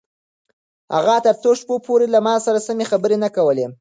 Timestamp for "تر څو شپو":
1.25-1.75